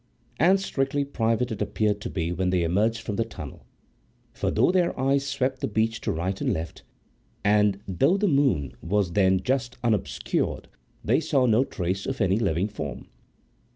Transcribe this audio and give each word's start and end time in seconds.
And 0.39 0.59
strictly 0.59 1.05
private 1.05 1.51
it 1.51 1.61
appeared 1.61 2.01
to 2.01 2.09
be 2.09 2.31
when 2.31 2.49
they 2.49 2.63
emerged 2.63 3.03
from 3.03 3.17
the 3.17 3.23
tunnel. 3.23 3.67
For 4.33 4.49
though 4.49 4.71
their 4.71 4.99
eyes 4.99 5.27
swept 5.27 5.59
the 5.61 5.67
beach 5.67 6.01
to 6.01 6.11
right 6.11 6.41
and 6.41 6.51
left, 6.51 6.81
and 7.43 7.79
though 7.87 8.17
the 8.17 8.27
moon 8.27 8.71
just 8.87 9.13
then 9.13 9.41
was 9.45 9.69
unobscured, 9.83 10.69
they 11.05 11.19
saw 11.19 11.45
no 11.45 11.63
trace 11.63 12.07
of 12.07 12.19
any 12.19 12.39
living 12.39 12.67
form. 12.67 13.09